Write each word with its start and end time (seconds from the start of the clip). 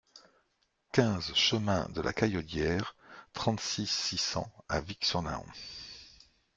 quinze 0.91 1.31
chemin 1.35 1.87
de 1.91 2.01
la 2.01 2.11
Caillaudière, 2.11 2.95
trente-six, 3.33 3.85
six 3.85 4.17
cents 4.17 4.51
à 4.67 4.81
Vicq-sur-Nahon 4.81 5.45